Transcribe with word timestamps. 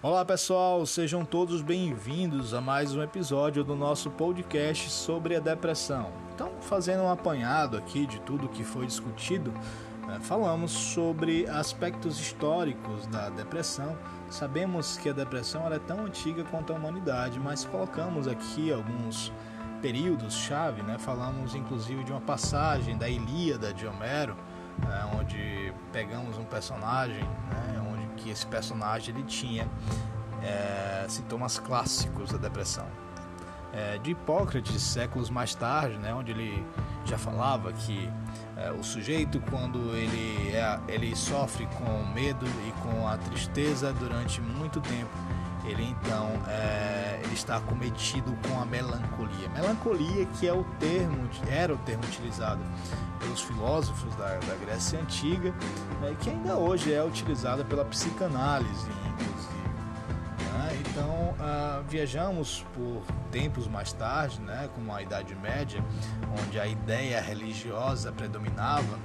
Olá 0.00 0.24
pessoal, 0.24 0.86
sejam 0.86 1.24
todos 1.24 1.60
bem-vindos 1.60 2.54
a 2.54 2.60
mais 2.60 2.94
um 2.94 3.02
episódio 3.02 3.64
do 3.64 3.74
nosso 3.74 4.08
podcast 4.12 4.88
sobre 4.90 5.34
a 5.34 5.40
depressão. 5.40 6.12
Então, 6.32 6.52
fazendo 6.60 7.02
um 7.02 7.10
apanhado 7.10 7.76
aqui 7.76 8.06
de 8.06 8.20
tudo 8.20 8.48
que 8.48 8.62
foi 8.62 8.86
discutido, 8.86 9.52
né, 10.06 10.20
falamos 10.20 10.70
sobre 10.70 11.48
aspectos 11.48 12.20
históricos 12.20 13.08
da 13.08 13.28
depressão. 13.28 13.98
Sabemos 14.30 14.96
que 14.98 15.08
a 15.08 15.12
depressão 15.12 15.66
é 15.66 15.80
tão 15.80 16.06
antiga 16.06 16.44
quanto 16.44 16.72
a 16.72 16.76
humanidade, 16.76 17.40
mas 17.40 17.64
colocamos 17.64 18.28
aqui 18.28 18.72
alguns 18.72 19.32
períodos-chave, 19.82 20.80
né? 20.80 20.96
falamos 20.96 21.56
inclusive 21.56 22.04
de 22.04 22.12
uma 22.12 22.20
passagem 22.20 22.96
da 22.96 23.08
Ilíada 23.08 23.74
de 23.74 23.84
Homero, 23.84 24.36
né? 24.78 25.10
onde 25.18 25.72
pegamos 25.92 26.38
um 26.38 26.44
personagem, 26.44 27.24
né? 27.24 27.78
Que 28.18 28.30
esse 28.30 28.46
personagem 28.46 29.14
ele 29.14 29.24
tinha 29.24 29.68
é, 30.42 31.06
sintomas 31.08 31.58
clássicos 31.58 32.30
da 32.30 32.38
depressão. 32.38 32.86
É, 33.72 33.98
de 33.98 34.12
Hipócrates, 34.12 34.80
séculos 34.80 35.28
mais 35.28 35.54
tarde, 35.54 35.98
né, 35.98 36.14
onde 36.14 36.30
ele 36.30 36.64
já 37.04 37.18
falava 37.18 37.72
que 37.72 38.10
é, 38.56 38.72
o 38.72 38.82
sujeito, 38.82 39.40
quando 39.50 39.94
ele, 39.94 40.50
é, 40.54 40.80
ele 40.88 41.14
sofre 41.14 41.66
com 41.66 42.04
medo 42.12 42.46
e 42.46 42.72
com 42.82 43.06
a 43.06 43.16
tristeza 43.16 43.92
durante 43.92 44.40
muito 44.40 44.80
tempo, 44.80 45.10
ele 45.64 45.84
então 45.84 46.30
é, 46.48 47.07
ele 47.22 47.34
está 47.34 47.60
cometido 47.60 48.36
com 48.46 48.60
a 48.60 48.64
melancolia. 48.64 49.48
Melancolia 49.50 50.26
que 50.38 50.46
é 50.46 50.52
o 50.52 50.64
termo, 50.78 51.28
era 51.48 51.74
o 51.74 51.78
termo 51.78 52.04
utilizado 52.04 52.60
pelos 53.18 53.40
filósofos 53.40 54.14
da, 54.16 54.38
da 54.38 54.54
Grécia 54.64 55.00
Antiga, 55.00 55.52
né, 56.00 56.16
que 56.20 56.30
ainda 56.30 56.56
hoje 56.56 56.92
é 56.92 57.02
utilizada 57.02 57.64
pela 57.64 57.84
psicanálise, 57.84 58.90
inclusive. 59.06 59.58
Né? 60.52 60.78
Então, 60.80 61.34
ah, 61.40 61.82
viajamos 61.88 62.64
por 62.74 63.02
tempos 63.30 63.66
mais 63.66 63.92
tarde, 63.92 64.40
né, 64.40 64.68
como 64.74 64.92
a 64.92 65.02
Idade 65.02 65.34
Média, 65.34 65.84
onde 66.40 66.58
a 66.58 66.66
ideia 66.66 67.20
religiosa 67.20 68.12
predominava, 68.12 68.98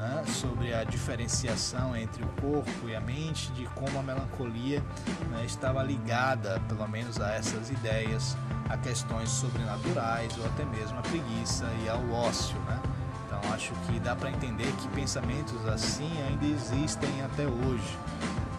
né, 0.00 0.24
sobre 0.26 0.72
a 0.72 0.82
diferenciação 0.82 1.94
entre 1.94 2.24
o 2.24 2.28
corpo 2.40 2.88
e 2.88 2.96
a 2.96 3.00
mente, 3.00 3.52
de 3.52 3.66
como 3.66 3.98
a 3.98 4.02
melancolia 4.02 4.82
né, 5.30 5.44
estava 5.44 5.82
ligada, 5.82 6.60
pelo 6.68 6.88
menos 6.88 7.20
a 7.20 7.34
essas 7.34 7.70
ideias, 7.70 8.36
a 8.68 8.76
questões 8.78 9.28
sobrenaturais 9.28 10.36
ou 10.38 10.46
até 10.46 10.64
mesmo 10.64 10.98
a 10.98 11.02
preguiça 11.02 11.66
e 11.84 11.88
ao 11.88 12.10
ócio. 12.10 12.58
Né? 12.60 12.80
Então 13.26 13.52
acho 13.52 13.72
que 13.86 14.00
dá 14.00 14.16
para 14.16 14.30
entender 14.30 14.72
que 14.72 14.88
pensamentos 14.88 15.66
assim 15.68 16.10
ainda 16.22 16.46
existem 16.46 17.22
até 17.22 17.46
hoje. 17.46 17.98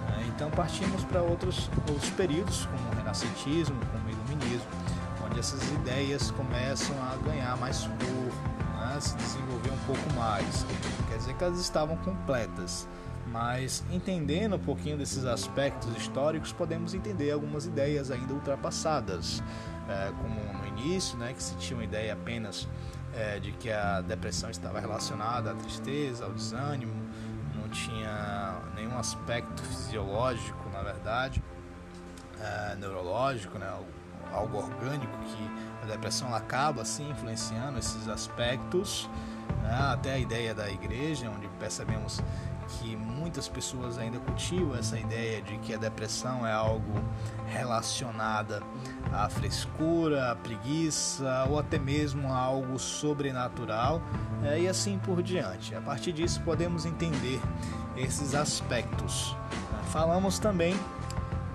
Né? 0.09 0.25
Então 0.27 0.51
partimos 0.51 1.03
para 1.05 1.21
outros, 1.21 1.69
outros 1.89 2.09
períodos, 2.11 2.67
como 2.67 2.89
o 2.91 2.95
renascentismo, 2.95 3.75
como 3.91 4.05
o 4.05 4.09
iluminismo, 4.11 4.69
onde 5.25 5.39
essas 5.39 5.63
ideias 5.71 6.29
começam 6.31 6.95
a 7.03 7.15
ganhar 7.25 7.57
mais 7.57 7.87
corpo, 7.87 8.20
se 9.01 9.15
desenvolver 9.15 9.71
um 9.71 9.85
pouco 9.85 10.13
mais. 10.13 10.65
Dizer 11.17 11.35
que 11.35 11.43
elas 11.43 11.59
estavam 11.59 11.97
completas, 11.97 12.87
mas 13.27 13.83
entendendo 13.91 14.55
um 14.55 14.59
pouquinho 14.59 14.97
desses 14.97 15.23
aspectos 15.25 15.95
históricos, 15.95 16.51
podemos 16.51 16.93
entender 16.93 17.31
algumas 17.31 17.65
ideias 17.65 18.09
ainda 18.09 18.33
ultrapassadas, 18.33 19.43
é, 19.87 20.11
como 20.11 20.59
no 20.59 20.67
início, 20.67 21.17
né, 21.17 21.33
que 21.33 21.43
se 21.43 21.55
tinha 21.57 21.77
uma 21.77 21.83
ideia 21.83 22.13
apenas 22.13 22.67
é, 23.13 23.39
de 23.39 23.51
que 23.51 23.71
a 23.71 24.01
depressão 24.01 24.49
estava 24.49 24.79
relacionada 24.79 25.51
à 25.51 25.53
tristeza, 25.53 26.25
ao 26.25 26.31
desânimo, 26.31 26.93
não 27.55 27.69
tinha 27.69 28.61
nenhum 28.75 28.97
aspecto 28.97 29.61
fisiológico, 29.61 30.69
na 30.71 30.81
verdade, 30.81 31.43
é, 32.39 32.75
neurológico, 32.75 33.59
né, 33.59 33.71
algo 34.31 34.57
orgânico 34.57 35.17
que 35.25 35.51
a 35.83 35.85
depressão 35.85 36.33
acaba 36.33 36.81
assim 36.81 37.09
influenciando 37.09 37.79
esses 37.79 38.07
aspectos 38.07 39.09
né? 39.61 39.77
até 39.91 40.13
a 40.13 40.17
ideia 40.17 40.53
da 40.53 40.69
igreja, 40.69 41.29
onde 41.29 41.47
percebemos 41.59 42.21
que 42.67 42.95
muitas 42.95 43.49
pessoas 43.49 43.97
ainda 43.97 44.17
cultivam 44.19 44.75
essa 44.75 44.97
ideia 44.97 45.41
de 45.41 45.57
que 45.57 45.73
a 45.73 45.77
depressão 45.77 46.45
é 46.47 46.53
algo 46.53 46.93
relacionada 47.47 48.61
à 49.11 49.27
frescura, 49.29 50.31
à 50.31 50.35
preguiça 50.35 51.45
ou 51.49 51.59
até 51.59 51.77
mesmo 51.77 52.31
a 52.31 52.37
algo 52.37 52.79
sobrenatural 52.79 54.01
é, 54.43 54.61
e 54.61 54.67
assim 54.67 54.97
por 54.99 55.21
diante. 55.21 55.75
A 55.75 55.81
partir 55.81 56.13
disso 56.13 56.41
podemos 56.43 56.85
entender 56.85 57.41
esses 57.97 58.33
aspectos. 58.33 59.35
Falamos 59.91 60.39
também 60.39 60.73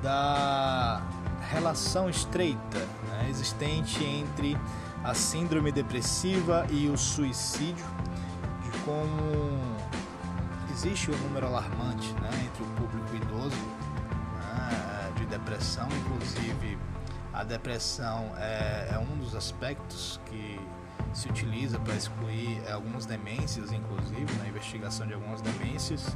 da 0.03 1.01
relação 1.47 2.09
estreita 2.09 2.79
né, 3.09 3.27
existente 3.29 4.05
entre 4.05 4.57
a 5.05 5.15
síndrome 5.15 5.71
depressiva 5.71 6.67
e 6.71 6.89
o 6.89 6.97
suicídio, 6.97 7.85
de 8.63 8.79
como 8.81 9.59
existe 10.73 11.11
um 11.11 11.17
número 11.19 11.47
alarmante 11.47 12.13
né, 12.15 12.31
entre 12.45 12.63
o 12.63 12.67
público 12.75 13.17
idoso 13.17 13.57
né, 14.35 15.13
de 15.17 15.25
depressão, 15.27 15.89
inclusive 15.89 16.79
a 17.33 17.45
depressão 17.45 18.33
é, 18.39 18.91
é, 18.93 18.99
um 18.99 19.17
dos 19.19 19.35
aspectos 19.35 20.21
que 20.27 20.59
se 21.13 21.29
utiliza 21.29 21.79
para 21.79 21.95
excluir 21.95 22.63
algumas 22.71 23.07
demências, 23.07 23.73
inclusive 23.73 24.27
na 24.39 24.49
investigação 24.49 25.07
de 25.07 25.15
algumas 25.15 25.41
demências, 25.41 26.15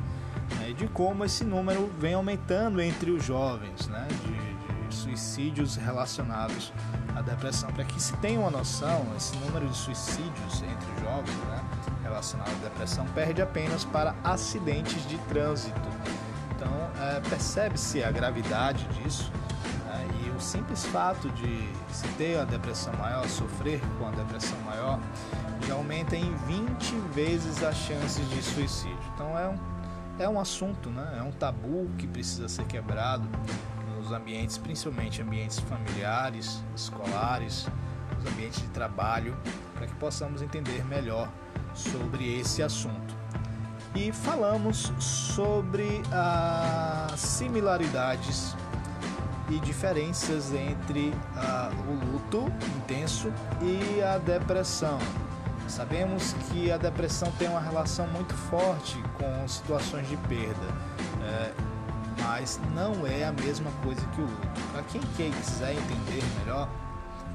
né, 0.58 0.72
de 0.72 0.88
como 0.88 1.24
esse 1.24 1.44
número 1.44 1.90
vem 1.98 2.14
aumentando 2.14 2.80
entre 2.80 3.10
os 3.10 3.24
jovens, 3.24 3.86
né, 3.86 4.08
de, 4.24 4.39
suicídios 5.00 5.76
relacionados 5.76 6.72
a 7.16 7.22
depressão. 7.22 7.70
Para 7.72 7.84
que 7.84 8.00
se 8.00 8.16
tenha 8.18 8.40
uma 8.40 8.50
noção, 8.50 9.06
esse 9.16 9.36
número 9.38 9.68
de 9.68 9.76
suicídios 9.76 10.62
entre 10.62 11.02
jovens 11.02 11.36
né, 11.48 11.64
relacionado 12.02 12.50
à 12.50 12.68
depressão 12.68 13.06
perde 13.14 13.42
apenas 13.42 13.84
para 13.84 14.14
acidentes 14.22 15.06
de 15.08 15.18
trânsito. 15.28 15.80
Então, 16.54 16.70
é, 17.02 17.20
percebe-se 17.28 18.04
a 18.04 18.10
gravidade 18.10 18.86
disso 18.88 19.32
né, 19.86 20.06
e 20.24 20.30
o 20.30 20.40
simples 20.40 20.84
fato 20.86 21.30
de 21.30 21.68
se 21.92 22.06
ter 22.18 22.38
a 22.38 22.44
depressão 22.44 22.92
maior, 22.94 23.26
sofrer 23.28 23.80
com 23.98 24.06
a 24.06 24.10
depressão 24.10 24.58
maior, 24.60 25.00
já 25.66 25.74
aumenta 25.74 26.16
em 26.16 26.34
20 26.46 26.94
vezes 27.14 27.62
as 27.62 27.76
chances 27.76 28.28
de 28.28 28.42
suicídio. 28.42 28.98
Então, 29.14 29.38
é 29.38 29.48
um, 29.48 29.58
é 30.18 30.28
um 30.28 30.38
assunto, 30.38 30.90
né, 30.90 31.16
é 31.18 31.22
um 31.22 31.32
tabu 31.32 31.88
que 31.96 32.06
precisa 32.06 32.48
ser 32.48 32.66
quebrado 32.66 33.26
nos 34.00 34.12
ambientes, 34.12 34.56
principalmente 34.56 35.20
ambientes 35.20 35.58
familiares, 35.60 36.62
escolares, 36.74 37.68
os 38.18 38.32
ambientes 38.32 38.62
de 38.62 38.68
trabalho, 38.68 39.36
para 39.74 39.86
que 39.86 39.94
possamos 39.94 40.40
entender 40.42 40.84
melhor 40.86 41.28
sobre 41.74 42.40
esse 42.40 42.62
assunto. 42.62 43.14
E 43.94 44.10
falamos 44.12 44.92
sobre 44.98 46.00
as 46.10 47.20
similaridades 47.20 48.56
e 49.50 49.58
diferenças 49.58 50.52
entre 50.52 51.08
uh, 51.10 51.90
o 51.90 52.12
luto 52.12 52.52
intenso 52.76 53.32
e 53.60 54.00
a 54.02 54.16
depressão. 54.18 54.98
Sabemos 55.66 56.34
que 56.50 56.70
a 56.70 56.76
depressão 56.76 57.30
tem 57.32 57.48
uma 57.48 57.60
relação 57.60 58.06
muito 58.08 58.34
forte 58.34 58.96
com 59.14 59.46
situações 59.46 60.08
de 60.08 60.16
perda. 60.16 60.66
É, 61.22 61.52
mas 62.22 62.60
não 62.74 63.06
é 63.06 63.24
a 63.24 63.32
mesma 63.32 63.70
coisa 63.82 64.04
que 64.08 64.20
o 64.20 64.24
luto. 64.24 64.60
Para 64.72 64.82
quem 64.84 65.00
quiser 65.32 65.72
entender 65.72 66.22
melhor, 66.38 66.68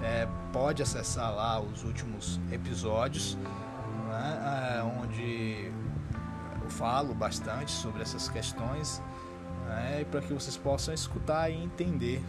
é, 0.01 0.27
pode 0.51 0.81
acessar 0.81 1.33
lá 1.33 1.59
os 1.59 1.83
últimos 1.83 2.39
episódios, 2.51 3.37
né, 4.07 4.77
é, 4.77 4.83
onde 4.83 5.71
eu 6.61 6.69
falo 6.69 7.13
bastante 7.13 7.71
sobre 7.71 8.01
essas 8.01 8.29
questões, 8.29 9.01
né, 9.67 10.05
para 10.09 10.21
que 10.21 10.33
vocês 10.33 10.57
possam 10.57 10.93
escutar 10.93 11.49
e 11.49 11.55
entender 11.55 12.21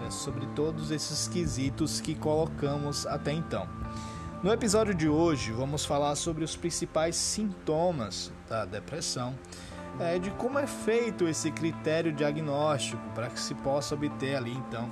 né, 0.00 0.10
sobre 0.10 0.46
todos 0.48 0.90
esses 0.90 1.28
quesitos 1.28 2.00
que 2.00 2.14
colocamos 2.14 3.06
até 3.06 3.32
então. 3.32 3.68
No 4.42 4.52
episódio 4.52 4.94
de 4.94 5.08
hoje, 5.08 5.50
vamos 5.50 5.84
falar 5.84 6.14
sobre 6.14 6.44
os 6.44 6.54
principais 6.54 7.16
sintomas 7.16 8.30
da 8.48 8.64
depressão 8.64 9.34
é, 10.00 10.18
de 10.18 10.30
como 10.32 10.58
é 10.58 10.66
feito 10.66 11.26
esse 11.26 11.50
critério 11.50 12.12
diagnóstico 12.12 13.02
para 13.14 13.28
que 13.28 13.40
se 13.40 13.54
possa 13.54 13.94
obter 13.94 14.36
ali 14.36 14.52
então 14.52 14.90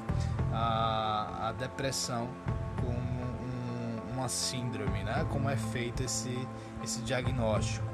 a, 0.53 1.49
a 1.49 1.53
depressão 1.53 2.29
como 2.77 2.91
um, 2.91 4.13
uma 4.13 4.29
síndrome, 4.29 5.03
né? 5.03 5.27
Como 5.31 5.49
é 5.51 5.57
feito 5.57 6.03
esse, 6.03 6.49
esse 6.83 7.01
diagnóstico. 7.03 7.85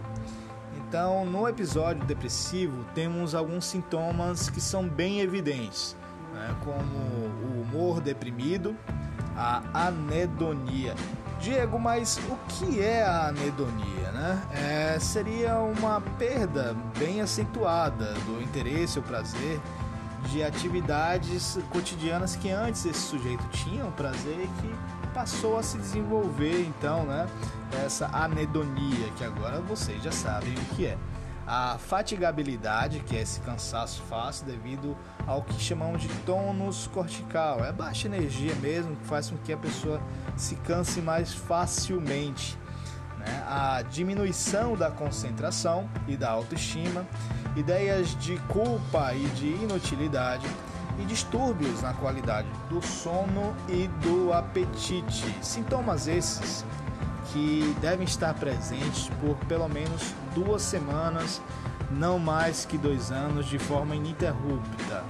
Então, 0.76 1.24
no 1.24 1.48
episódio 1.48 2.04
depressivo, 2.04 2.84
temos 2.94 3.34
alguns 3.34 3.64
sintomas 3.64 4.50
que 4.50 4.60
são 4.60 4.88
bem 4.88 5.20
evidentes, 5.20 5.96
né? 6.32 6.56
como 6.64 6.82
o 7.46 7.62
humor 7.62 8.00
deprimido, 8.00 8.76
a 9.36 9.86
anedonia. 9.86 10.94
Diego, 11.40 11.78
mas 11.78 12.19
o 12.28 12.37
que 12.48 12.81
é 12.81 13.02
a 13.02 13.28
anedonia? 13.28 14.12
Né? 14.12 14.42
É, 14.52 14.98
seria 14.98 15.58
uma 15.58 16.00
perda 16.19 16.76
bem 16.98 17.22
acentuada 17.22 18.12
do 18.26 18.42
interesse 18.42 18.98
ou 18.98 19.04
prazer 19.04 19.58
de 20.28 20.42
atividades 20.42 21.58
cotidianas 21.70 22.37
que 22.37 22.50
antes 22.50 22.84
esse 22.84 23.00
sujeito 23.00 23.42
tinha 23.48 23.87
um 23.87 23.90
prazer 23.92 24.38
e 24.38 24.60
que 24.60 24.75
passou 25.14 25.58
a 25.58 25.62
se 25.62 25.78
desenvolver 25.78 26.60
então, 26.60 27.04
né, 27.04 27.26
essa 27.84 28.06
anedonia 28.12 29.08
que 29.16 29.25
agora 29.25 29.60
vocês 29.60 30.02
já 30.02 30.12
sabem 30.12 30.52
o 30.52 30.75
que 30.76 30.86
é. 30.86 30.98
A 31.46 31.78
fatigabilidade, 31.78 33.00
que 33.00 33.16
é 33.16 33.22
esse 33.22 33.40
cansaço 33.40 34.02
fácil 34.02 34.46
devido 34.46 34.96
ao 35.26 35.43
que 35.43 35.60
chamamos 35.60 36.02
de 36.02 36.08
tônus 36.25 36.86
cortical, 36.86 37.64
é 37.64 37.72
baixa 37.72 38.06
energia 38.06 38.54
mesmo, 38.56 38.94
que 38.94 39.04
faz 39.06 39.31
com 39.31 39.36
que 39.38 39.52
a 39.52 39.56
pessoa 39.56 40.00
se 40.40 40.56
canse 40.56 41.00
mais 41.00 41.32
facilmente. 41.32 42.58
Né? 43.19 43.44
A 43.46 43.82
diminuição 43.82 44.75
da 44.75 44.90
concentração 44.90 45.88
e 46.08 46.16
da 46.16 46.31
autoestima, 46.31 47.06
ideias 47.54 48.16
de 48.19 48.38
culpa 48.48 49.14
e 49.14 49.26
de 49.28 49.48
inutilidade 49.48 50.46
e 50.98 51.04
distúrbios 51.04 51.82
na 51.82 51.92
qualidade 51.94 52.48
do 52.69 52.82
sono 52.82 53.54
e 53.69 53.88
do 54.02 54.32
apetite. 54.32 55.25
Sintomas 55.42 56.08
esses 56.08 56.64
que 57.32 57.76
devem 57.81 58.04
estar 58.04 58.34
presentes 58.34 59.08
por 59.20 59.36
pelo 59.46 59.69
menos 59.69 60.14
duas 60.34 60.62
semanas, 60.62 61.40
não 61.90 62.19
mais 62.19 62.64
que 62.64 62.76
dois 62.76 63.12
anos, 63.12 63.46
de 63.46 63.58
forma 63.58 63.94
ininterrupta. 63.94 65.04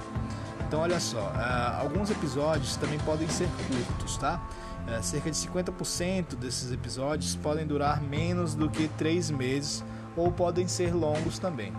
Então, 0.67 0.79
olha 0.79 0.99
só, 0.99 1.19
uh, 1.19 1.81
alguns 1.81 2.09
episódios 2.09 2.77
também 2.77 2.97
podem 2.99 3.27
ser 3.27 3.49
curtos, 3.67 4.17
tá? 4.17 4.39
Uh, 4.87 5.03
cerca 5.03 5.29
de 5.29 5.37
50% 5.37 6.35
desses 6.35 6.71
episódios 6.71 7.35
podem 7.35 7.65
durar 7.65 8.01
menos 8.01 8.55
do 8.55 8.69
que 8.69 8.87
três 8.97 9.29
meses 9.29 9.83
ou 10.15 10.31
podem 10.31 10.67
ser 10.67 10.93
longos 10.93 11.39
também. 11.39 11.73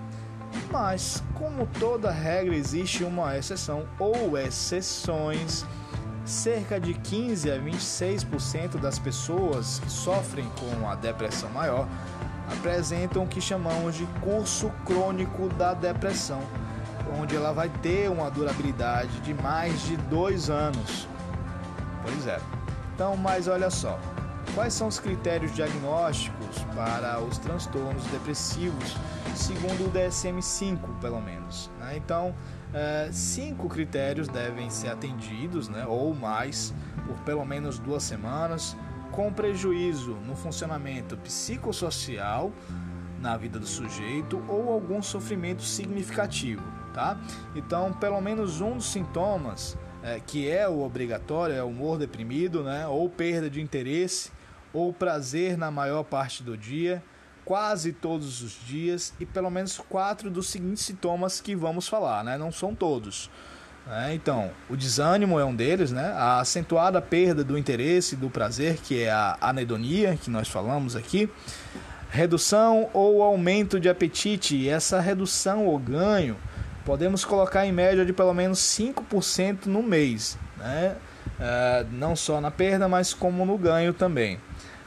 Mas, 0.71 1.23
como 1.35 1.67
toda 1.79 2.11
regra, 2.11 2.55
existe 2.55 3.05
uma 3.05 3.37
exceção 3.37 3.87
ou 3.99 4.37
exceções. 4.37 5.65
Cerca 6.25 6.79
de 6.79 6.95
15 6.95 7.51
a 7.51 7.59
26% 7.59 8.79
das 8.79 8.99
pessoas 8.99 9.81
que 9.81 9.91
sofrem 9.91 10.49
com 10.61 10.89
a 10.89 10.95
depressão 10.95 11.51
maior 11.51 11.89
apresentam 12.53 13.25
o 13.25 13.27
que 13.27 13.41
chamamos 13.41 13.97
de 13.97 14.07
curso 14.21 14.71
crônico 14.85 15.49
da 15.51 15.75
depressão, 15.75 16.41
onde 17.21 17.35
ela 17.35 17.53
vai 17.53 17.69
ter 17.69 18.09
uma 18.11 18.31
durabilidade 18.31 19.21
de 19.21 19.35
mais 19.35 19.83
de 19.83 19.97
dois 19.97 20.49
anos. 20.49 21.09
Pois 22.05 22.27
é. 22.27 22.62
Então, 22.95 23.17
mas 23.17 23.49
olha 23.49 23.71
só, 23.71 23.99
quais 24.55 24.75
são 24.75 24.89
os 24.89 24.99
critérios 24.99 25.55
diagnósticos 25.55 26.63
para 26.75 27.21
os 27.21 27.39
transtornos 27.39 28.05
depressivos, 28.07 28.97
segundo 29.35 29.87
o 29.87 29.91
DSM-5, 29.91 31.01
pelo 31.01 31.21
menos? 31.21 31.71
Né? 31.81 31.97
Então, 31.97 32.35
é, 32.75 33.09
cinco 33.13 33.69
critérios 33.69 34.29
devem 34.29 34.71
ser 34.71 34.89
atendidos, 34.89 35.69
né, 35.69 35.85
ou 35.87 36.15
mais, 36.15 36.75
por 37.07 37.17
pelo 37.25 37.45
menos 37.45 37.79
duas 37.79 38.03
semanas, 38.03 38.77
com 39.11 39.33
prejuízo 39.33 40.13
no 40.27 40.35
funcionamento 40.35 41.17
psicossocial 41.19 42.51
na 43.21 43.37
vida 43.37 43.59
do 43.59 43.67
sujeito 43.67 44.43
ou 44.49 44.73
algum 44.73 45.03
sofrimento 45.03 45.63
significativo, 45.63 46.63
tá? 46.93 47.21
Então, 47.55 47.93
pelo 47.93 48.21
menos 48.21 48.61
um 48.61 48.77
dos 48.77 48.91
sintomas 48.91 49.79
é, 50.03 50.21
que 50.21 50.51
é 50.51 50.69
o 50.69 50.83
obrigatório 50.83 51.55
é 51.55 51.63
o 51.63 51.69
humor 51.69 51.99
deprimido, 51.99 52.63
né? 52.63 52.87
Ou 52.87 53.09
perda 53.09 53.49
de 53.49 53.61
interesse 53.61 54.31
ou 54.73 54.93
prazer 54.93 55.57
na 55.57 55.71
maior 55.71 56.03
parte 56.03 56.43
do 56.43 56.57
dia, 56.57 57.03
quase 57.45 57.93
todos 57.93 58.43
os 58.43 58.59
dias 58.67 59.13
e 59.21 59.27
pelo 59.27 59.51
menos 59.51 59.79
quatro 59.79 60.31
dos 60.31 60.49
seguintes 60.49 60.85
sintomas 60.85 61.41
que 61.41 61.55
vamos 61.55 61.87
falar, 61.87 62.25
né? 62.25 62.37
Não 62.37 62.51
são 62.51 62.75
todos. 62.75 63.31
Né? 63.87 64.15
Então, 64.15 64.51
o 64.69 64.77
desânimo 64.77 65.39
é 65.39 65.45
um 65.45 65.55
deles, 65.55 65.93
né? 65.93 66.13
A 66.13 66.41
acentuada 66.41 67.01
perda 67.03 67.45
do 67.45 67.59
interesse, 67.59 68.17
do 68.17 68.31
prazer, 68.31 68.79
que 68.79 69.03
é 69.03 69.11
a 69.11 69.37
anedonia, 69.41 70.17
que 70.17 70.31
nós 70.31 70.49
falamos 70.49 70.97
aqui. 70.97 71.29
Redução 72.11 72.91
ou 72.93 73.23
aumento 73.23 73.81
de 73.81 73.89
apetite, 73.89 74.69
essa 74.69 75.01
redução 75.01 75.67
ou 75.67 75.79
ganho 75.79 76.37
podemos 76.85 77.25
colocar 77.25 77.67
em 77.67 77.73
média 77.73 78.05
de 78.05 78.13
pelo 78.13 78.35
menos 78.35 78.59
5% 78.59 79.67
no 79.67 79.83
mês, 79.83 80.39
né? 80.59 80.97
Uh, 81.39 81.87
não 81.93 82.15
só 82.15 82.41
na 82.41 82.51
perda, 82.51 82.89
mas 82.89 83.15
como 83.15 83.45
no 83.45 83.57
ganho 83.59 83.93
também. 83.93 84.39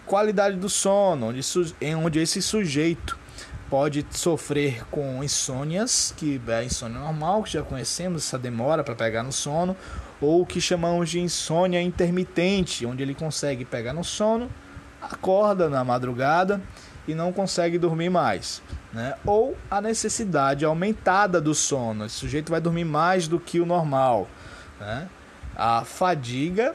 Qualidade 0.06 0.58
do 0.58 0.70
sono, 0.70 1.30
onde, 1.30 1.42
onde 1.98 2.20
esse 2.20 2.42
sujeito 2.42 3.18
pode 3.70 4.06
sofrer 4.12 4.86
com 4.92 5.24
insônias, 5.24 6.14
que 6.16 6.40
é 6.48 6.54
a 6.56 6.64
insônia 6.64 7.00
normal, 7.00 7.44
que 7.44 7.54
já 7.54 7.64
conhecemos, 7.64 8.26
essa 8.26 8.38
demora 8.38 8.84
para 8.84 8.96
pegar 8.96 9.24
no 9.24 9.32
sono, 9.32 9.76
ou 10.22 10.42
o 10.42 10.46
que 10.46 10.62
chamamos 10.62 11.10
de 11.10 11.20
insônia 11.20 11.82
intermitente, 11.82 12.86
onde 12.86 13.04
ele 13.04 13.16
consegue 13.16 13.66
pegar 13.66 13.94
no 13.94 14.04
sono, 14.04 14.50
acorda 15.02 15.70
na 15.70 15.84
madrugada 15.84 16.62
e 17.08 17.14
não 17.14 17.34
consegue 17.34 17.78
dormir 17.78 18.10
mais. 18.10 18.62
Né? 18.96 19.14
Ou 19.26 19.58
a 19.70 19.82
necessidade 19.82 20.64
aumentada 20.64 21.42
do 21.42 21.54
sono, 21.54 22.06
esse 22.06 22.16
sujeito 22.16 22.50
vai 22.50 22.62
dormir 22.62 22.86
mais 22.86 23.28
do 23.28 23.38
que 23.38 23.60
o 23.60 23.66
normal. 23.66 24.26
Né? 24.80 25.10
A 25.54 25.84
fadiga, 25.84 26.74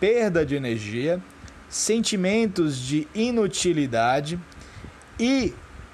perda 0.00 0.46
de 0.46 0.54
energia, 0.54 1.20
sentimentos 1.68 2.78
de 2.78 3.06
inutilidade 3.14 4.40
e 5.20 5.52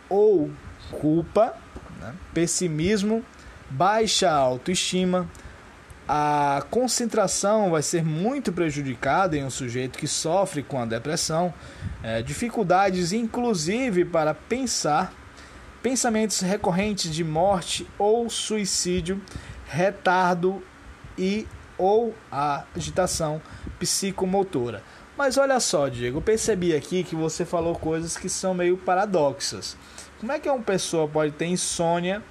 ou 0.09 0.49
culpa, 0.93 1.57
né? 2.01 2.15
pessimismo, 2.33 3.25
baixa 3.69 4.31
autoestima, 4.31 5.29
a 6.07 6.65
concentração 6.71 7.71
vai 7.71 7.83
ser 7.83 8.05
muito 8.05 8.53
prejudicada 8.53 9.37
em 9.37 9.45
um 9.45 9.51
sujeito 9.51 9.99
que 9.99 10.07
sofre 10.07 10.63
com 10.63 10.81
a 10.81 10.85
depressão, 10.85 11.53
é, 12.01 12.23
dificuldades 12.23 13.13
inclusive 13.13 14.05
para 14.05 14.35
pensar, 14.35 15.13
pensamentos 15.83 16.41
recorrentes 16.41 17.13
de 17.13 17.25
morte 17.25 17.87
ou 17.99 18.31
suicídio, 18.31 19.21
retardo 19.67 20.63
e 21.19 21.47
ou 21.77 22.15
a 22.31 22.65
agitação 22.77 23.43
psicomotora. 23.79 24.83
Mas 25.17 25.37
olha 25.37 25.61
só, 25.61 25.89
Diego, 25.89 26.19
eu 26.19 26.23
percebi 26.23 26.75
aqui 26.75 27.05
que 27.05 27.15
você 27.15 27.45
falou 27.45 27.75
coisas 27.75 28.17
que 28.17 28.29
são 28.29 28.55
meio 28.55 28.77
paradoxas. 28.77 29.77
Como 30.19 30.33
é 30.33 30.39
que 30.39 30.49
uma 30.49 30.63
pessoa 30.63 31.09
pode 31.09 31.33
ter 31.33 31.47
insônia 31.47 32.23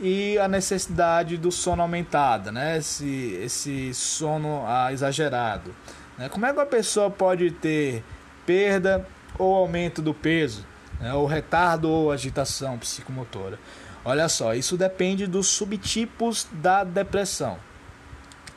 e 0.00 0.38
a 0.38 0.48
necessidade 0.48 1.36
do 1.36 1.52
sono 1.52 1.82
aumentada, 1.82 2.50
né? 2.50 2.78
Esse, 2.78 3.38
esse 3.42 3.94
sono 3.94 4.64
ah, 4.66 4.92
exagerado. 4.92 5.74
Né? 6.18 6.28
Como 6.28 6.44
é 6.46 6.52
que 6.52 6.58
uma 6.58 6.66
pessoa 6.66 7.10
pode 7.10 7.50
ter 7.50 8.02
perda 8.44 9.06
ou 9.38 9.54
aumento 9.54 10.02
do 10.02 10.12
peso, 10.12 10.66
né? 11.02 11.12
ou 11.12 11.26
retardo 11.26 11.90
ou 11.90 12.10
agitação 12.10 12.78
psicomotora? 12.78 13.58
Olha 14.04 14.28
só, 14.28 14.54
isso 14.54 14.76
depende 14.76 15.26
dos 15.26 15.48
subtipos 15.48 16.46
da 16.50 16.82
depressão, 16.82 17.58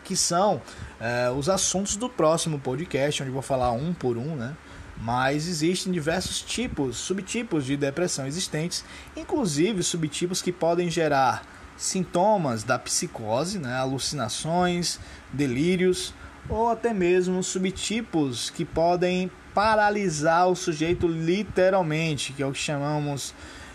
que 0.03 0.15
são 0.15 0.61
é, 0.99 1.29
os 1.29 1.49
assuntos 1.49 1.97
do 1.97 2.07
próximo 2.07 2.59
podcast, 2.59 3.21
onde 3.21 3.31
vou 3.31 3.41
falar 3.41 3.71
um 3.71 3.93
por 3.93 4.17
um, 4.17 4.35
né? 4.35 4.55
mas 4.97 5.47
existem 5.47 5.91
diversos 5.91 6.41
tipos, 6.41 6.97
subtipos 6.97 7.65
de 7.65 7.75
depressão 7.75 8.25
existentes, 8.25 8.85
inclusive 9.15 9.83
subtipos 9.83 10.41
que 10.41 10.51
podem 10.51 10.89
gerar 10.89 11.43
sintomas 11.77 12.63
da 12.63 12.79
psicose, 12.79 13.59
né, 13.59 13.75
alucinações, 13.75 14.99
delírios, 15.33 16.13
ou 16.47 16.69
até 16.69 16.93
mesmo 16.93 17.43
subtipos 17.43 18.49
que 18.49 18.63
podem 18.63 19.29
paralisar 19.55 20.47
o 20.49 20.55
sujeito 20.55 21.07
literalmente, 21.07 22.33
que 22.33 22.43
é 22.43 22.45
o 22.45 22.51
que 22.51 22.59
chamamos 22.59 23.33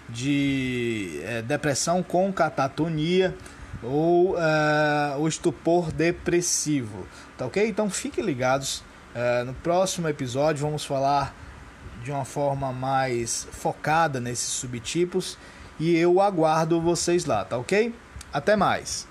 de 0.09 1.21
é, 1.25 1.43
depressão 1.43 2.03
com 2.03 2.31
catatonia 2.33 3.35
ou 3.83 4.35
uh, 4.35 5.19
o 5.19 5.27
estupor 5.27 5.91
depressivo, 5.91 7.07
tá 7.39 7.47
ok? 7.47 7.67
Então 7.67 7.89
fiquem 7.89 8.23
ligados 8.23 8.85
é, 9.15 9.43
no 9.43 9.55
próximo 9.55 10.07
episódio 10.07 10.65
vamos 10.67 10.85
falar 10.85 11.35
de 12.05 12.13
uma 12.13 12.25
forma 12.25 12.73
mais 12.73 13.49
focada 13.51 14.21
nesses 14.21 14.49
subtipos 14.49 15.39
e 15.79 15.97
eu 15.97 16.21
aguardo 16.21 16.81
vocês 16.81 17.25
lá, 17.25 17.45
tá 17.45 17.57
ok? 17.57 17.95
Até 18.33 18.55
mais! 18.55 19.10